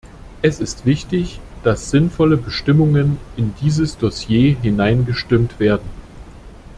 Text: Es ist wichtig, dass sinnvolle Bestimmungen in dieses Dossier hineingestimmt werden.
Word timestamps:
Es 0.41 0.59
ist 0.59 0.87
wichtig, 0.87 1.39
dass 1.61 1.91
sinnvolle 1.91 2.35
Bestimmungen 2.35 3.19
in 3.37 3.53
dieses 3.61 3.99
Dossier 3.99 4.57
hineingestimmt 4.59 5.59
werden. 5.59 5.87